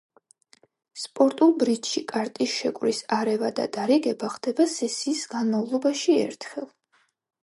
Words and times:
სპორტულ 0.99 1.51
ბრიჯში 1.63 2.01
კარტის 2.11 2.55
შეკვრის 2.61 3.01
არევა 3.17 3.51
და 3.59 3.65
დარიგება 3.77 4.31
ხდება 4.37 4.67
სესიის 4.77 5.21
განმავლობაში 5.35 6.17
ერთხელ. 6.23 6.67